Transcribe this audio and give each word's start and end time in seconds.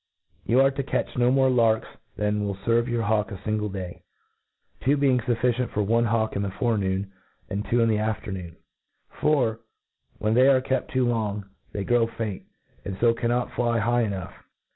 You 0.45 0.59
are 0.61 0.71
to 0.71 0.81
cat<;h 0.81 1.15
no 1.15 1.29
more 1.29 1.51
larks 1.51 1.87
than 2.15 2.43
will 2.43 2.55
ferve 2.55 2.87
your 2.87 3.03
hawk 3.03 3.31
a 3.31 3.35
iingfe 3.35 3.71
day, 3.71 4.01
two 4.79 4.97
being 4.97 5.19
fufficient 5.19 5.69
for 5.69 5.83
one 5.83 6.05
hawk 6.05 6.35
in 6.35 6.41
the 6.41 6.49
forenoon, 6.49 7.11
and 7.51 7.63
two 7.69 7.81
in 7.81 7.87
the 7.87 7.97
af 7.97 8.19
ternoon: 8.23 8.55
For, 9.09 9.59
when 10.17 10.33
they 10.33 10.47
are 10.47 10.59
kept 10.59 10.89
too 10.89 11.07
long, 11.07 11.45
they 11.71 11.83
grow 11.83 12.07
faint, 12.07 12.47
and 12.83 12.97
k^ 12.97 13.15
cannot 13.15 13.51
fly 13.51 13.77
high 13.77 14.01
enough. 14.01 14.33